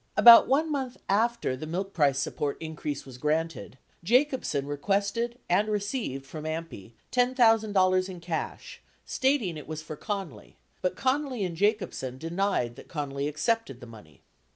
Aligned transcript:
About 0.17 0.47
1 0.47 0.71
month 0.71 0.97
after 1.07 1.55
the 1.55 1.67
milk 1.67 1.93
price 1.93 2.17
support 2.17 2.57
increase 2.59 3.05
was 3.05 3.19
granted, 3.19 3.77
Jacobsen 4.03 4.65
requested 4.65 5.37
and 5.47 5.69
received 5.69 6.25
from 6.25 6.43
AMPI 6.43 6.93
$10,000 7.11 8.09
in 8.09 8.19
cash 8.19 8.81
stating 9.05 9.57
it 9.57 9.67
was 9.67 9.83
for 9.83 9.95
Connally, 9.95 10.55
but 10.81 10.95
Connally 10.95 11.45
and 11.45 11.55
Jacobsen 11.55 12.17
denied 12.17 12.77
that 12.77 12.87
Connally 12.89 13.27
accepted 13.29 13.79
the 13.79 13.85
money. 13.85 14.23